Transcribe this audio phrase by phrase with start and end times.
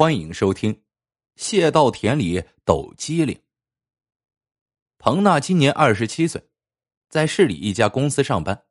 [0.00, 0.72] 欢迎收听
[1.36, 3.36] 《蟹稻田里抖机灵》。
[4.96, 6.48] 彭娜今年二十七岁，
[7.10, 8.64] 在市里一家公司上班，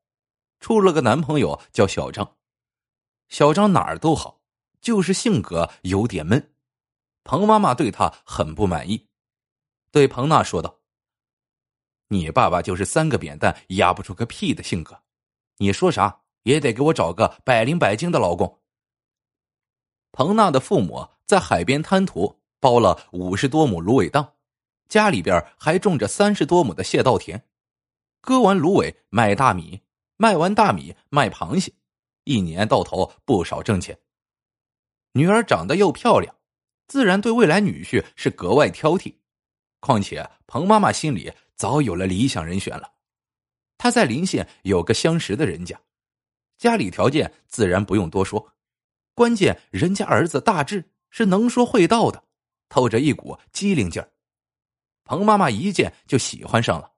[0.60, 2.36] 处了个男朋友叫小张。
[3.28, 4.42] 小张哪儿都好，
[4.81, 6.56] 就是性格有点闷。
[7.24, 9.08] 彭妈妈对他很不满意，
[9.92, 10.80] 对彭娜说道
[12.10, 15.04] ：“你爸爸就是三个扁担压不出个屁的性格，
[15.58, 18.64] 你说啥也得给我找个百灵百精的老公。”
[20.12, 24.34] 彭娜的父母在海边滩涂包了五十多亩芦苇荡，
[24.88, 27.44] 家里边还种着三十多亩的蟹稻田，
[28.20, 29.82] 割完芦苇卖大米，
[30.18, 31.72] 卖完大米卖螃蟹，
[32.23, 34.00] 一年到头不少挣钱。
[35.14, 36.34] 女儿长得又漂亮，
[36.88, 39.14] 自然对未来女婿是格外挑剔。
[39.80, 42.92] 况且彭妈妈心里早有了理想人选了，
[43.78, 45.80] 她在临县有个相识的人家，
[46.58, 48.54] 家里条件自然不用多说。
[49.14, 52.23] 关键人家儿子大志是能说会道的，
[52.70, 54.11] 透着一股机灵劲儿。
[55.03, 56.92] 彭妈妈一见就喜欢上了，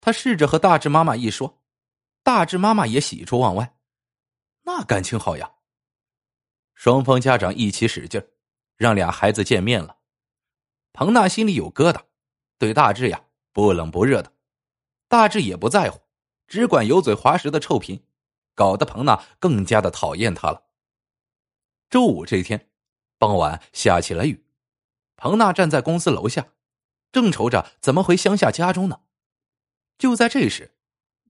[0.00, 1.62] 她试着和大志妈妈一说，
[2.22, 3.76] 大志妈妈也喜出望外，
[4.62, 5.52] 那感情好呀。
[6.74, 8.20] 双方家长一起使劲，
[8.76, 9.98] 让俩孩子见面了。
[10.92, 12.02] 彭娜心里有疙瘩，
[12.58, 14.32] 对大志呀不冷不热的，
[15.06, 16.00] 大志也不在乎，
[16.48, 18.04] 只管油嘴滑舌的臭贫，
[18.56, 20.64] 搞得彭娜更加的讨厌他了。
[21.88, 22.70] 周五这天，
[23.24, 24.44] 傍晚下起了雨。
[25.16, 26.48] 彭娜站在公司楼下，
[27.10, 29.00] 正愁着怎么回乡下家中呢。
[29.96, 30.76] 就在这时，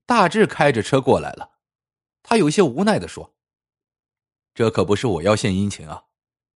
[0.05, 1.51] 大志开着车过来了。
[2.21, 3.33] 他有些无奈的说
[4.53, 6.03] ：“这可不是我要献殷勤啊，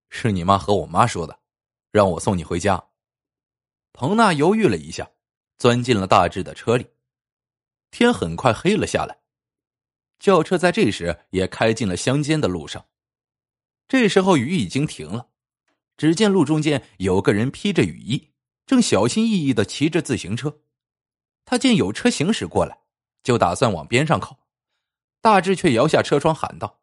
[0.10, 1.40] 是你妈和我妈说的，
[1.90, 2.90] 让我送你回家。”
[3.94, 5.10] 彭娜犹豫了一下，
[5.58, 6.88] 钻进了大志的车里。
[7.92, 9.20] 天很快黑了下来，
[10.20, 12.88] 轿车在这时也开进了乡间的路上。
[13.88, 15.29] 这时候雨已经停了，
[16.00, 18.30] 只见路中间有个人披着雨衣，
[18.66, 20.61] 正小心翼翼的骑着自行车。
[21.44, 22.83] 他见有车行驶过来，
[23.21, 24.39] 就打算往边上靠。
[25.20, 26.80] 大志却摇下车窗喊道：“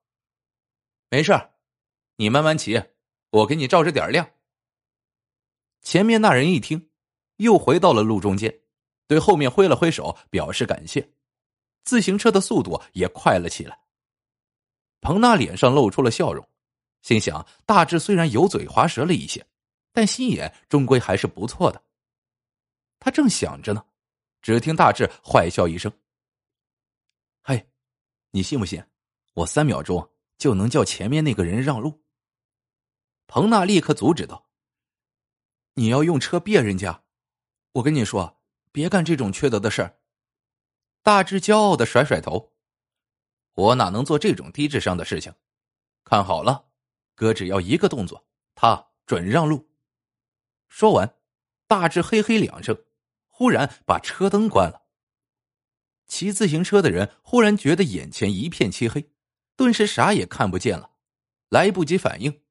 [1.09, 1.32] 没事
[2.16, 2.82] 你慢慢骑，
[3.31, 4.28] 我给你照着点亮。”
[5.81, 6.91] 前面那人一听，
[7.37, 8.60] 又回到了路中间，
[9.06, 11.15] 对后面挥了挥手表示感谢，
[11.84, 13.81] 自行车的速度也快了起来。
[15.00, 16.47] 彭娜脸上露出了笑容。
[17.06, 19.47] 心想，大志虽然油嘴滑舌了一些，
[19.93, 21.81] 但心眼终归还是不错的。
[22.99, 23.87] 他正想着呢，
[24.43, 25.93] 只听大志坏笑一声
[27.47, 27.65] ：“嘿，
[28.33, 28.84] 你信不信？
[29.34, 32.03] 我三秒钟就能叫前面那个人让路？”
[33.28, 34.49] 彭娜立刻阻止道
[35.75, 37.05] ：“你要用车别人家，
[37.71, 38.43] 我跟你说，
[38.73, 39.97] 别干这种缺德的事儿。”
[41.05, 42.53] 大志骄傲的甩甩头
[43.55, 45.33] ：“我哪能做这种低智商的事情？
[46.03, 46.66] 看好了。”
[47.16, 49.69] 哥只要一个动作，他准让路。
[50.69, 51.16] 说完，
[51.66, 52.84] 大志嘿嘿两声，
[53.27, 54.82] 忽然把车灯关了。
[56.06, 59.10] 骑自行车的人忽然觉得眼前一片漆黑，
[59.56, 60.91] 顿时啥也看不见了，
[61.49, 62.43] 来不及反应，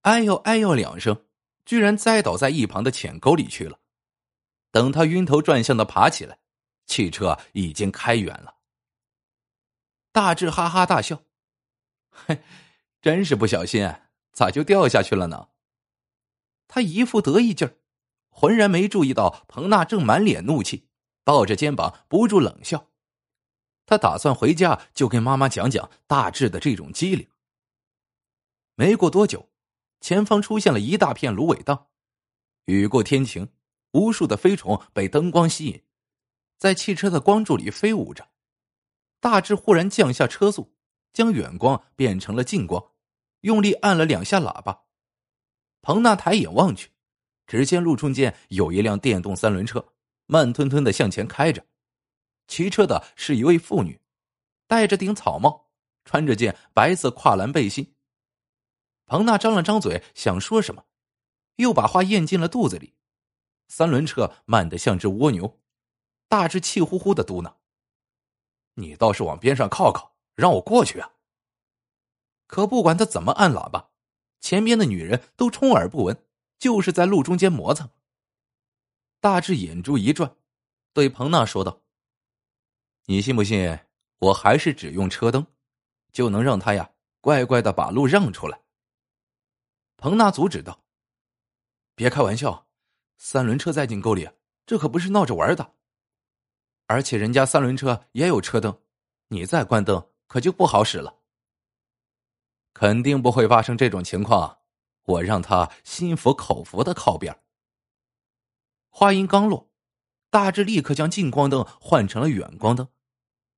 [0.00, 1.26] 哎呦哎呦两声，
[1.66, 3.78] 居然栽倒在一旁的浅沟里去了。
[4.70, 6.38] 等他晕头转向的爬起来，
[6.86, 8.56] 汽车已经开远了。
[10.10, 11.22] 大志哈哈大笑，
[12.10, 12.42] 嘿。
[13.00, 13.90] 真是不小心，
[14.32, 15.48] 咋就掉下去了呢？
[16.68, 17.76] 他一副得意劲儿，
[18.28, 20.88] 浑然没注意到彭娜正满脸怒气，
[21.24, 22.88] 抱着肩膀不住冷笑。
[23.86, 27.28] 他打算回家就跟妈妈讲讲大志的这种机灵。
[28.74, 29.48] 没过多久，
[30.00, 31.88] 前方出现了一大片芦苇荡，
[32.66, 33.48] 雨过天晴，
[33.92, 35.82] 无数的飞虫被灯光吸引，
[36.58, 38.28] 在汽车的光柱里飞舞着。
[39.18, 40.76] 大志忽然降下车速。
[41.12, 42.92] 将远光变成了近光，
[43.40, 44.84] 用力按了两下喇叭。
[45.82, 46.90] 彭娜抬眼望去，
[47.46, 49.92] 只见路中间有一辆电动三轮车，
[50.26, 51.66] 慢吞吞的向前开着。
[52.46, 54.00] 骑车的是一位妇女，
[54.66, 55.70] 戴着顶草帽，
[56.04, 57.94] 穿着件白色跨栏背心。
[59.06, 60.84] 彭娜张了张嘴想说什么，
[61.56, 62.94] 又把话咽进了肚子里。
[63.68, 65.60] 三轮车慢得像只蜗牛，
[66.28, 67.54] 大致气呼呼的嘟囔
[68.74, 71.12] ：“你倒是往边上靠靠。”让我过去啊！
[72.46, 73.90] 可不管他怎么按喇叭，
[74.40, 76.26] 前边的女人都充耳不闻，
[76.58, 77.88] 就是在路中间磨蹭。
[79.20, 80.34] 大志眼珠一转，
[80.92, 81.82] 对彭娜说道
[83.04, 83.78] ：“你信不信？
[84.18, 85.46] 我还是只用车灯，
[86.10, 86.90] 就能让他呀
[87.20, 88.62] 乖乖的把路让出来？”
[89.96, 90.82] 彭娜阻止道
[91.94, 92.66] ：“别开玩笑，
[93.18, 94.28] 三轮车在进沟里，
[94.64, 95.74] 这可不是闹着玩的。
[96.86, 98.76] 而且人家三轮车也有车灯，
[99.28, 101.16] 你再关灯。”可就不好使了。
[102.72, 104.60] 肯定不会发生这种情况，
[105.02, 107.42] 我让他心服口服的靠边。
[108.90, 109.72] 话音刚落，
[110.30, 112.86] 大志立刻将近光灯换成了远光灯，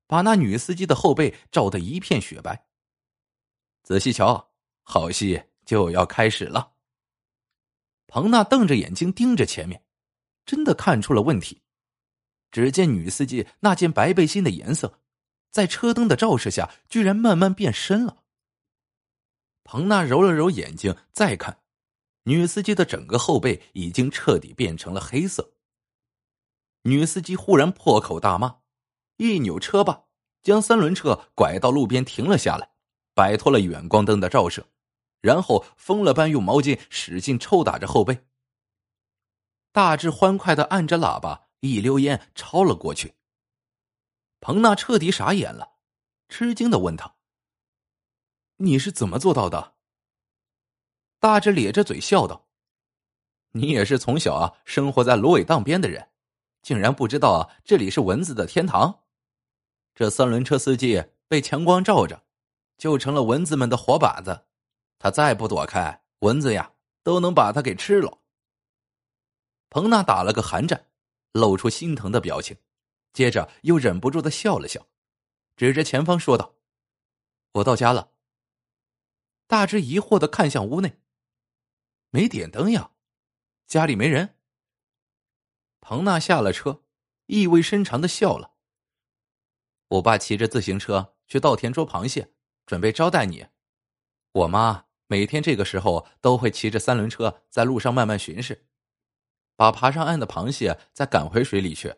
[0.07, 2.67] 把那女司机的后背照得一片雪白。
[3.83, 4.53] 仔细瞧，
[4.83, 6.73] 好戏就要开始了。
[8.07, 9.85] 彭娜瞪着眼睛盯着前面，
[10.47, 11.61] 真的看出了问题。
[12.51, 15.02] 只见女司机那件白背心的颜色，
[15.53, 18.25] 在车灯的照射下，居然慢慢变深了。
[19.63, 21.59] 彭娜揉了揉眼睛，再看，
[22.25, 25.53] 女司机的整个后背已经彻底变成了黑色。
[26.83, 28.57] 女司机忽然破口大骂，
[29.19, 30.07] 一扭车把，
[30.43, 32.71] 将三轮车拐到路边停了下来，
[33.15, 34.67] 摆脱了远光灯的照射，
[35.21, 38.25] 然后疯了般用毛巾使劲抽打着后背。
[39.71, 41.49] 大志欢快的按着喇叭。
[41.65, 43.15] 一溜烟超了过去。
[44.43, 45.77] 彭娜彻底傻眼了，
[46.29, 47.15] 吃惊的问他
[48.59, 49.75] ：“你是怎么做到的？”
[51.21, 52.49] 大志咧着嘴笑道
[53.55, 56.09] ：“你也是从小啊生活在芦苇荡边的人，
[56.61, 59.05] 竟然不知道这里是蚊子的天堂。
[59.94, 62.25] 这三轮车司机被强光照着，
[62.77, 64.47] 就成了蚊子们的活靶子。
[64.99, 66.73] 他再不躲开，蚊子呀
[67.05, 68.19] 都能把他给吃了。”
[69.71, 70.89] 彭娜打了个寒战。
[71.31, 72.55] 露出心疼的表情，
[73.12, 74.87] 接着又忍不住的笑了笑，
[75.56, 76.56] 指着前方说道
[77.53, 78.12] ：“我到家了。”
[79.47, 80.99] 大志疑惑的看向屋内，
[82.11, 82.93] 没点灯呀，
[83.67, 84.37] 家里没人。
[85.81, 86.82] 彭娜下了车，
[87.26, 88.55] 意味深长的笑了
[89.88, 92.32] ：“我爸骑着自行车去稻田捉螃蟹，
[92.65, 93.47] 准备招待你。
[94.32, 98.67] 我妈每天这个时候都会骑着三轮车在路上慢慢巡视。”
[99.55, 101.94] 把爬上岸的螃蟹再赶回水里去，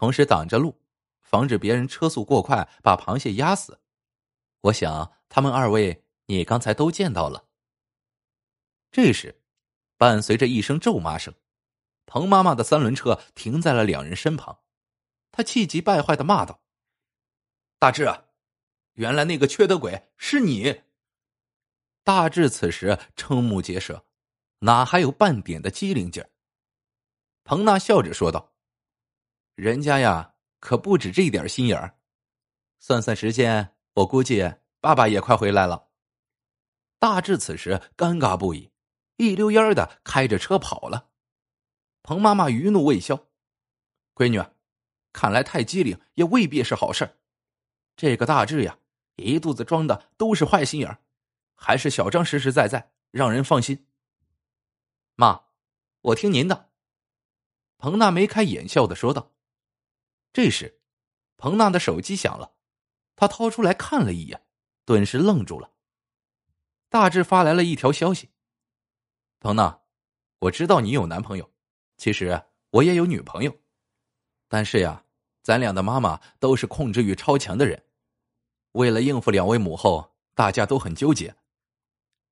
[0.00, 0.80] 同时挡着路，
[1.20, 3.82] 防止别人车速过快把螃蟹压死。
[4.62, 7.44] 我想他们二位你刚才都见到了。
[8.90, 9.42] 这时，
[9.98, 11.34] 伴随着一声咒骂声，
[12.06, 14.60] 彭妈妈的三轮车停在了两人身旁。
[15.30, 16.62] 她气急败坏的骂道
[17.78, 18.10] ：“大志，
[18.94, 20.80] 原来那个缺德鬼是你！”
[22.02, 24.06] 大志此时瞠目结舌，
[24.60, 26.30] 哪还有半点的机灵劲儿？
[27.44, 28.54] 彭娜笑着说道
[29.60, 31.98] ：“人家呀，可不止这点心眼儿。
[32.78, 35.88] 算算时间，我估计爸爸也快回来了。”
[36.98, 38.70] 大志此时尴尬不已，
[39.16, 41.10] 一溜烟的开着车跑了。
[42.02, 43.28] 彭妈妈余怒未消
[44.16, 44.42] ：“闺女，
[45.12, 47.18] 看来太机灵也未必是好事
[47.96, 48.78] 这个大志呀，
[49.16, 51.02] 一肚子装的都是坏心眼儿，
[51.54, 53.86] 还是小张实实在在，让人放心。”
[55.16, 55.38] 妈，
[56.00, 56.70] 我听您的。
[57.76, 59.30] 彭娜眉开眼笑的说道。
[60.32, 60.80] 这时，
[61.36, 62.52] 彭娜的手机响了，
[63.16, 64.40] 她掏出来看了一眼，
[64.84, 65.72] 顿时愣住了。
[66.88, 68.30] 大志发来了一条消息
[69.40, 69.80] ：“彭娜，
[70.38, 71.50] 我知道你有男朋友，
[71.96, 73.56] 其实我也有女朋友，
[74.48, 75.04] 但是呀，
[75.42, 77.84] 咱俩的妈妈都是控制欲超强的人，
[78.72, 81.34] 为了应付两位母后，大家都很纠结。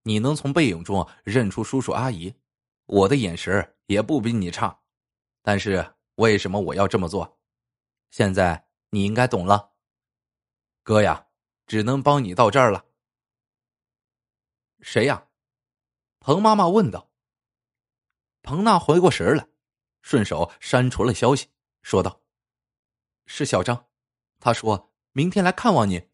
[0.02, 2.34] 你能从背影中认出叔叔阿姨，
[2.86, 4.80] 我的眼神也不比你差。”
[5.42, 7.37] 但是为什么我要这么做？
[8.10, 9.72] 现在你应该懂了。
[10.82, 11.26] 哥呀，
[11.66, 12.86] 只能帮你到这儿了。
[14.80, 15.28] 谁呀？
[16.20, 17.10] 彭妈妈问道。
[18.42, 19.48] 彭娜回过神来，
[20.02, 21.48] 顺手删除了消息，
[21.82, 22.22] 说道
[23.26, 23.88] ：“是小张，
[24.38, 26.07] 他说明天来看望你。”